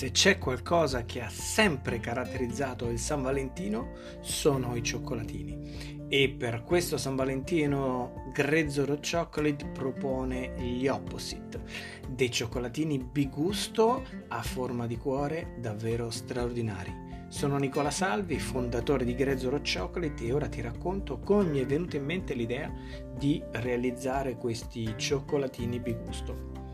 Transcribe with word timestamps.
Se 0.00 0.12
c'è 0.12 0.38
qualcosa 0.38 1.04
che 1.04 1.20
ha 1.20 1.28
sempre 1.28 2.00
caratterizzato 2.00 2.88
il 2.88 2.98
San 2.98 3.20
Valentino 3.20 3.92
sono 4.20 4.74
i 4.74 4.82
cioccolatini 4.82 6.06
e 6.08 6.30
per 6.30 6.62
questo 6.64 6.96
San 6.96 7.16
Valentino 7.16 8.30
Grezzoro 8.32 8.98
Chocolate 8.98 9.66
propone 9.66 10.54
gli 10.58 10.88
opposite, 10.88 11.60
dei 12.08 12.30
cioccolatini 12.30 12.98
bigusto 12.98 14.02
a 14.28 14.40
forma 14.40 14.86
di 14.86 14.96
cuore 14.96 15.56
davvero 15.60 16.08
straordinari. 16.08 17.26
Sono 17.28 17.58
Nicola 17.58 17.90
Salvi, 17.90 18.38
fondatore 18.38 19.04
di 19.04 19.14
Grezzoro 19.14 19.60
Chocolate 19.60 20.24
e 20.24 20.32
ora 20.32 20.48
ti 20.48 20.62
racconto 20.62 21.18
come 21.18 21.44
mi 21.44 21.58
è 21.58 21.66
venuta 21.66 21.98
in 21.98 22.06
mente 22.06 22.32
l'idea 22.32 22.72
di 23.18 23.42
realizzare 23.50 24.38
questi 24.38 24.94
cioccolatini 24.96 25.78
bigusto. 25.78 26.69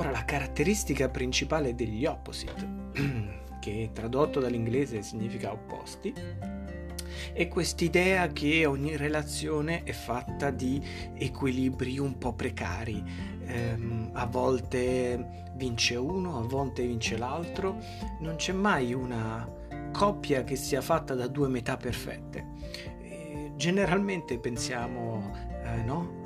Ora, 0.00 0.10
la 0.12 0.24
caratteristica 0.24 1.10
principale 1.10 1.74
degli 1.74 2.06
opposite, 2.06 2.88
che 3.60 3.90
tradotto 3.92 4.40
dall'inglese 4.40 5.02
significa 5.02 5.52
opposti, 5.52 6.14
è 7.34 7.48
quest'idea 7.48 8.28
che 8.28 8.64
ogni 8.64 8.96
relazione 8.96 9.82
è 9.82 9.92
fatta 9.92 10.50
di 10.50 10.82
equilibri 11.14 11.98
un 11.98 12.16
po' 12.16 12.32
precari. 12.32 13.04
Ehm, 13.44 14.08
a 14.14 14.24
volte 14.24 15.48
vince 15.56 15.96
uno, 15.96 16.38
a 16.38 16.42
volte 16.44 16.86
vince 16.86 17.18
l'altro, 17.18 17.76
non 18.20 18.36
c'è 18.36 18.52
mai 18.52 18.94
una 18.94 19.46
coppia 19.92 20.44
che 20.44 20.56
sia 20.56 20.80
fatta 20.80 21.14
da 21.14 21.26
due 21.26 21.48
metà 21.48 21.76
perfette. 21.76 22.46
Generalmente 23.54 24.38
pensiamo, 24.38 25.34
eh, 25.62 25.82
no? 25.82 26.19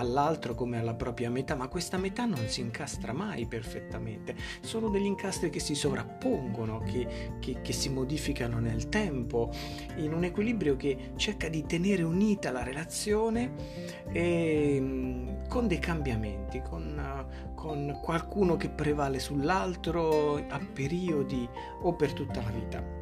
All'altro 0.00 0.54
come 0.54 0.78
alla 0.78 0.94
propria 0.94 1.30
metà, 1.30 1.54
ma 1.54 1.68
questa 1.68 1.98
metà 1.98 2.24
non 2.24 2.48
si 2.48 2.60
incastra 2.60 3.12
mai 3.12 3.46
perfettamente. 3.46 4.34
Sono 4.62 4.88
degli 4.88 5.04
incastri 5.04 5.50
che 5.50 5.60
si 5.60 5.74
sovrappongono, 5.74 6.80
che, 6.80 7.36
che, 7.38 7.60
che 7.60 7.72
si 7.72 7.90
modificano 7.90 8.58
nel 8.58 8.88
tempo, 8.88 9.50
in 9.96 10.12
un 10.12 10.24
equilibrio 10.24 10.76
che 10.76 11.12
cerca 11.16 11.48
di 11.48 11.64
tenere 11.66 12.02
unita 12.02 12.50
la 12.50 12.62
relazione 12.62 13.52
e, 14.10 14.76
ehm, 14.76 15.48
con 15.48 15.68
dei 15.68 15.78
cambiamenti, 15.78 16.62
con, 16.62 17.26
con 17.54 17.98
qualcuno 18.02 18.56
che 18.56 18.70
prevale 18.70 19.18
sull'altro 19.18 20.36
a 20.36 20.60
periodi 20.72 21.46
o 21.82 21.94
per 21.94 22.12
tutta 22.14 22.40
la 22.42 22.50
vita. 22.50 22.99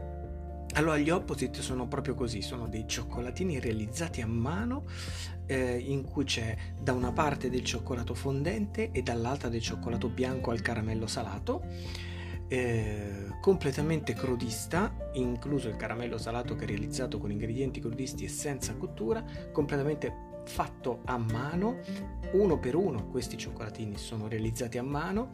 Allora 0.78 0.96
gli 0.96 1.10
opposite 1.10 1.60
sono 1.60 1.88
proprio 1.88 2.14
così, 2.14 2.40
sono 2.40 2.68
dei 2.68 2.86
cioccolatini 2.86 3.58
realizzati 3.58 4.20
a 4.20 4.28
mano 4.28 4.84
eh, 5.46 5.76
in 5.76 6.04
cui 6.04 6.22
c'è 6.22 6.56
da 6.80 6.92
una 6.92 7.10
parte 7.10 7.50
del 7.50 7.64
cioccolato 7.64 8.14
fondente 8.14 8.92
e 8.92 9.02
dall'altra 9.02 9.48
del 9.48 9.60
cioccolato 9.60 10.08
bianco 10.08 10.52
al 10.52 10.62
caramello 10.62 11.08
salato. 11.08 11.64
Eh, 12.46 13.26
completamente 13.40 14.14
crudista, 14.14 14.94
incluso 15.14 15.68
il 15.68 15.74
caramello 15.74 16.16
salato 16.16 16.54
che 16.54 16.62
è 16.62 16.68
realizzato 16.68 17.18
con 17.18 17.32
ingredienti 17.32 17.80
crudisti 17.80 18.24
e 18.24 18.28
senza 18.28 18.74
cottura, 18.76 19.24
completamente 19.50 20.27
fatto 20.48 21.02
a 21.04 21.18
mano, 21.18 21.78
uno 22.32 22.58
per 22.58 22.74
uno 22.74 23.06
questi 23.06 23.36
cioccolatini 23.36 23.96
sono 23.96 24.26
realizzati 24.26 24.78
a 24.78 24.82
mano 24.82 25.30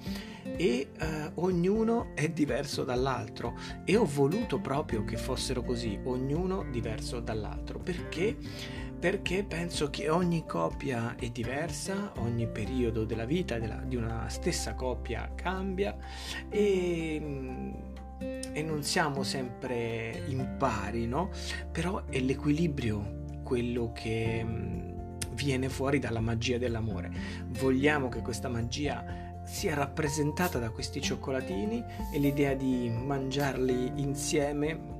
e 0.57 0.91
eh, 0.99 1.31
ognuno 1.35 2.11
è 2.15 2.29
diverso 2.29 2.85
dall'altro 2.85 3.57
e 3.85 3.97
ho 3.97 4.05
voluto 4.05 4.61
proprio 4.61 5.05
che 5.05 5.17
fossero 5.17 5.63
così, 5.63 5.99
ognuno 6.05 6.67
diverso 6.71 7.21
dall'altro, 7.21 7.79
perché? 7.79 8.37
Perché 8.99 9.45
penso 9.45 9.91
che 9.91 10.09
ogni 10.09 10.45
coppia 10.47 11.15
è 11.17 11.29
diversa, 11.29 12.13
ogni 12.19 12.49
periodo 12.49 13.05
della 13.05 13.27
vita 13.27 13.59
della, 13.59 13.77
di 13.77 13.97
una 13.97 14.29
stessa 14.29 14.75
coppia 14.75 15.33
cambia 15.35 15.97
e 16.49 17.93
e 18.55 18.63
non 18.63 18.83
siamo 18.85 19.25
sempre 19.25 20.23
in 20.29 20.55
pari, 20.57 21.07
no? 21.07 21.31
Però 21.73 22.05
è 22.09 22.21
l'equilibrio 22.21 23.23
quello 23.43 23.93
che 23.93 24.94
viene 25.35 25.69
fuori 25.69 25.99
dalla 25.99 26.21
magia 26.21 26.59
dell'amore. 26.59 27.11
Vogliamo 27.59 28.09
che 28.09 28.21
questa 28.21 28.49
magia 28.49 29.33
sia 29.45 29.75
rappresentata 29.75 30.59
da 30.59 30.71
questi 30.71 31.01
cioccolatini 31.01 31.85
e 32.13 32.19
l'idea 32.19 32.55
di 32.55 32.89
mangiarli 32.89 33.93
insieme 33.97 34.93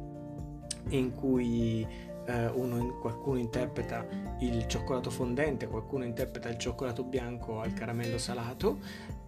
in 0.91 1.15
cui 1.15 1.87
eh, 2.27 2.47
uno, 2.49 2.99
qualcuno 3.01 3.39
interpreta 3.39 4.07
il 4.41 4.67
cioccolato 4.67 5.11
fondente, 5.11 5.67
qualcuno 5.67 6.05
interpreta 6.05 6.49
il 6.49 6.59
cioccolato 6.59 7.05
bianco 7.05 7.61
al 7.61 7.73
caramello 7.73 8.19
salato 8.19 8.79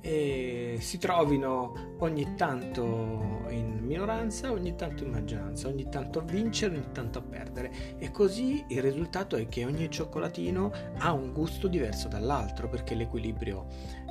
e 0.00 0.76
si 0.80 0.98
trovino 0.98 1.96
ogni 1.98 2.34
tanto 2.36 3.35
in 3.50 3.78
minoranza, 3.84 4.50
ogni 4.50 4.74
tanto 4.74 5.04
in 5.04 5.10
maggioranza, 5.10 5.68
ogni 5.68 5.88
tanto 5.88 6.20
a 6.20 6.22
vincere, 6.22 6.76
ogni 6.76 6.92
tanto 6.92 7.18
a 7.18 7.22
perdere 7.22 7.70
e 7.98 8.10
così 8.10 8.64
il 8.68 8.82
risultato 8.82 9.36
è 9.36 9.46
che 9.48 9.64
ogni 9.64 9.90
cioccolatino 9.90 10.72
ha 10.98 11.12
un 11.12 11.32
gusto 11.32 11.68
diverso 11.68 12.08
dall'altro 12.08 12.68
perché 12.68 12.94
l'equilibrio 12.94 13.66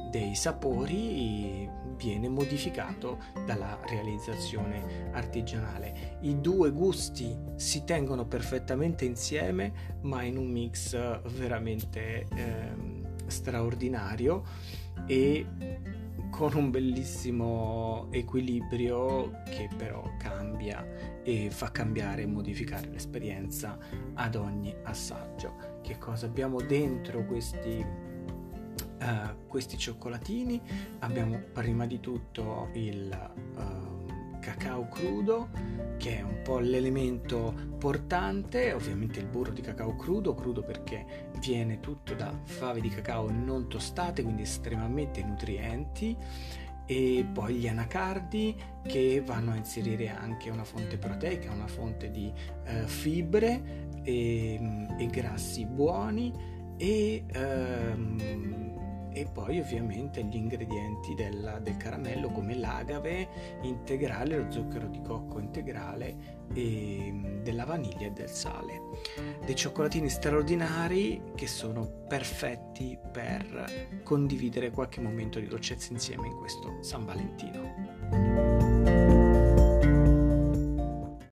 dei 0.09 0.35
sapori 0.35 1.69
viene 1.97 2.29
modificato 2.29 3.18
dalla 3.45 3.78
realizzazione 3.88 5.09
artigianale. 5.12 6.18
I 6.22 6.40
due 6.40 6.72
gusti 6.72 7.38
si 7.56 7.84
tengono 7.84 8.25
perfettamente 8.25 9.06
insieme, 9.06 9.97
ma 10.01 10.24
in 10.24 10.38
un 10.38 10.47
mix 10.47 10.95
veramente 11.38 12.28
eh, 12.34 13.03
straordinario 13.28 14.44
e 15.06 15.45
con 16.35 16.53
un 16.56 16.69
bellissimo 16.69 18.07
equilibrio 18.12 19.41
che 19.46 19.69
però 19.78 20.03
cambia 20.19 20.85
e 21.23 21.50
fa 21.50 21.72
cambiare 21.72 22.23
e 22.23 22.25
modificare 22.25 22.90
l'esperienza 22.90 23.78
ad 24.16 24.35
ogni 24.35 24.75
assaggio. 24.84 25.79
Che 25.81 25.97
cosa 25.97 26.25
abbiamo 26.25 26.59
dentro 26.59 27.24
questi 27.24 27.85
uh, 29.00 29.47
questi 29.47 29.78
cioccolatini 29.78 30.62
abbiamo 31.00 31.41
prima 31.53 31.85
di 31.85 32.01
tutto 32.01 32.68
il 32.74 33.31
uh, 33.56 33.94
cacao 34.45 34.88
crudo 34.89 35.50
che 35.97 36.19
è 36.19 36.22
un 36.22 36.41
po' 36.44 36.59
l'elemento 36.59 37.51
portante 37.79 38.73
ovviamente 38.73 39.19
il 39.19 39.25
burro 39.25 39.51
di 39.51 39.61
cacao 39.61 39.95
crudo 39.95 40.35
crudo 40.35 40.61
perché 40.61 41.31
viene 41.39 41.79
tutto 41.79 42.13
da 42.13 42.31
fave 42.44 42.79
di 42.79 42.89
cacao 42.89 43.31
non 43.31 43.67
tostate 43.67 44.22
quindi 44.22 44.44
estremamente 44.44 45.23
nutrienti 45.23 46.16
e 46.85 47.25
poi 47.33 47.56
gli 47.56 47.67
anacardi 47.67 48.56
che 48.85 49.23
vanno 49.25 49.53
a 49.53 49.56
inserire 49.56 50.09
anche 50.09 50.51
una 50.51 50.63
fonte 50.63 51.00
proteica, 51.00 51.51
una 51.51 51.66
fonte 51.66 52.12
di 52.12 52.31
eh, 52.66 52.83
fibre 52.85 53.88
e, 54.03 54.85
e, 55.00 55.07
grassi 55.07 55.66
buoni 55.66 56.31
e 56.77 57.23
ehm, 57.27 58.65
e 59.16 59.26
poi 59.31 59.62
ovviamente 59.62 60.22
gli 60.26 60.36
ingredienti 60.36 61.16
del, 61.16 61.59
del 61.64 61.78
caramello 61.78 62.30
come 62.31 62.53
l'agave 62.53 63.30
integrale, 63.62 64.36
lo 64.36 64.52
zucchero 64.52 64.88
di 64.88 65.02
cocco 65.02 65.40
integrale, 65.40 66.44
e 66.53 67.40
della 67.42 67.64
vaniglia 67.64 68.08
e 68.08 68.12
del 68.12 68.28
sale. 68.28 68.81
Dei 69.46 69.56
cioccolatini 69.56 70.09
straordinari 70.09 71.31
che 71.34 71.48
sono 71.48 72.04
perfetti 72.09 72.98
per 73.12 74.02
condividere 74.04 74.72
qualche 74.72 75.00
momento 75.00 75.40
di 75.40 75.48
dolcezza 75.48 75.94
insieme 75.94 76.28
in 76.28 76.36
questo 76.36 76.78
San 76.81 77.06
Valentino. 77.06 78.55